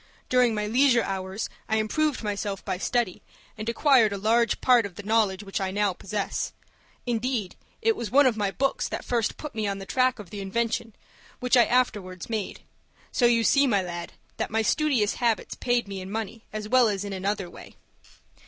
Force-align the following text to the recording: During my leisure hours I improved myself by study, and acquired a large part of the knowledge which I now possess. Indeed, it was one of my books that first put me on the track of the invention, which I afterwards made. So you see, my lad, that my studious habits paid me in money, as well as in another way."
During 0.29 0.55
my 0.55 0.65
leisure 0.65 1.03
hours 1.03 1.47
I 1.69 1.75
improved 1.77 2.23
myself 2.23 2.65
by 2.65 2.79
study, 2.79 3.21
and 3.55 3.69
acquired 3.69 4.11
a 4.11 4.17
large 4.17 4.59
part 4.59 4.83
of 4.83 4.95
the 4.95 5.03
knowledge 5.03 5.43
which 5.43 5.61
I 5.61 5.69
now 5.69 5.93
possess. 5.93 6.53
Indeed, 7.05 7.55
it 7.83 7.95
was 7.95 8.09
one 8.09 8.25
of 8.25 8.35
my 8.35 8.49
books 8.49 8.87
that 8.89 9.05
first 9.05 9.37
put 9.37 9.53
me 9.53 9.67
on 9.67 9.77
the 9.77 9.85
track 9.85 10.17
of 10.17 10.31
the 10.31 10.41
invention, 10.41 10.95
which 11.39 11.55
I 11.55 11.65
afterwards 11.65 12.31
made. 12.31 12.61
So 13.11 13.27
you 13.27 13.43
see, 13.43 13.67
my 13.67 13.83
lad, 13.83 14.13
that 14.37 14.49
my 14.49 14.63
studious 14.63 15.13
habits 15.21 15.53
paid 15.53 15.87
me 15.87 16.01
in 16.01 16.09
money, 16.09 16.45
as 16.51 16.67
well 16.67 16.87
as 16.87 17.03
in 17.05 17.13
another 17.13 17.47
way." 17.47 17.75